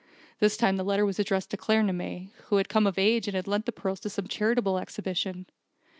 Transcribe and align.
This 0.39 0.57
time 0.57 0.77
the 0.77 0.83
letter 0.83 1.05
was 1.05 1.19
addressed 1.19 1.51
to 1.51 1.57
Claremanagh, 1.57 2.31
who 2.45 2.55
had 2.55 2.69
come 2.69 2.87
of 2.87 2.97
age 2.97 3.27
and 3.27 3.35
had 3.35 3.47
lent 3.47 3.67
the 3.67 3.71
pearls 3.71 3.99
to 3.99 4.09
some 4.09 4.25
charitable 4.27 4.79
exhibition. 4.79 5.45